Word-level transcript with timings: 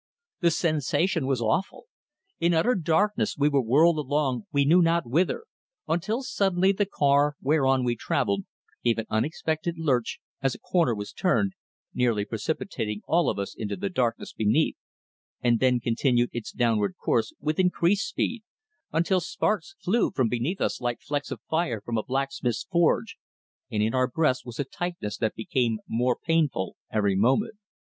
The 0.39 0.49
sensation 0.49 1.27
was 1.27 1.41
awful. 1.43 1.85
In 2.39 2.55
utter 2.55 2.73
darkness 2.73 3.35
we 3.37 3.49
were 3.49 3.61
whirled 3.61 3.99
along 3.99 4.47
we 4.51 4.65
knew 4.65 4.81
not 4.81 5.07
whither, 5.07 5.43
until 5.87 6.23
suddenly 6.23 6.71
the 6.71 6.87
car 6.87 7.35
whereon 7.39 7.83
we 7.83 7.95
travelled 7.95 8.45
gave 8.83 8.97
an 8.97 9.05
unexpected 9.11 9.77
lurch, 9.77 10.19
as 10.41 10.55
a 10.55 10.59
corner 10.59 10.95
was 10.95 11.13
turned, 11.13 11.53
nearly 11.93 12.25
precipitating 12.25 13.03
all 13.05 13.29
of 13.29 13.37
us 13.37 13.53
into 13.55 13.75
the 13.75 13.91
darkness 13.91 14.33
beneath, 14.33 14.75
and 15.39 15.59
then 15.59 15.79
continued 15.79 16.31
its 16.33 16.51
downward 16.51 16.95
course 16.97 17.31
with 17.39 17.59
increased 17.59 18.07
speed, 18.09 18.41
until 18.91 19.19
sparks 19.19 19.75
flew 19.79 20.09
from 20.09 20.27
beneath 20.27 20.61
us 20.61 20.81
like 20.81 20.99
flecks 20.99 21.29
of 21.29 21.41
fire 21.47 21.79
from 21.79 21.99
a 21.99 22.03
blacksmith's 22.03 22.63
forge, 22.63 23.17
and 23.69 23.83
in 23.83 23.93
our 23.93 24.07
breasts 24.07 24.43
was 24.47 24.59
a 24.59 24.63
tightness 24.63 25.15
that 25.15 25.35
became 25.35 25.77
more 25.87 26.17
painful 26.25 26.75
every 26.91 27.15
moment. 27.15 27.53